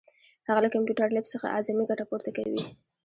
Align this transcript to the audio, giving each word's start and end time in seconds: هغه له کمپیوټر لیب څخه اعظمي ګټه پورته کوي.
هغه 0.47 0.59
له 0.65 0.69
کمپیوټر 0.75 1.07
لیب 1.15 1.25
څخه 1.33 1.45
اعظمي 1.55 1.83
ګټه 1.89 2.05
پورته 2.09 2.29
کوي. 2.37 2.61